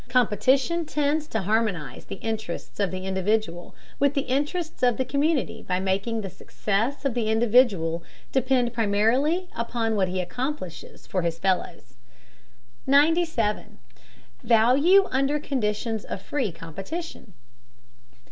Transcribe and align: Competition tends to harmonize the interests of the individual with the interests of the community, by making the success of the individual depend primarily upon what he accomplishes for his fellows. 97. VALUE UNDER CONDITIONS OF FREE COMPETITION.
Competition 0.09 0.83
tends 0.87 1.27
to 1.27 1.43
harmonize 1.43 2.05
the 2.05 2.15
interests 2.15 2.79
of 2.79 2.89
the 2.89 3.05
individual 3.05 3.75
with 3.99 4.15
the 4.15 4.21
interests 4.23 4.81
of 4.81 4.97
the 4.97 5.05
community, 5.05 5.61
by 5.61 5.79
making 5.79 6.21
the 6.21 6.29
success 6.31 7.05
of 7.05 7.13
the 7.13 7.29
individual 7.29 8.03
depend 8.31 8.73
primarily 8.73 9.47
upon 9.55 9.95
what 9.95 10.07
he 10.07 10.19
accomplishes 10.19 11.05
for 11.05 11.21
his 11.21 11.37
fellows. 11.37 11.93
97. 12.87 13.77
VALUE 14.43 15.05
UNDER 15.11 15.39
CONDITIONS 15.39 16.03
OF 16.05 16.19
FREE 16.19 16.51
COMPETITION. 16.51 17.35